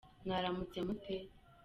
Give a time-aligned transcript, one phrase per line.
[0.25, 1.15] Mwaramutse mute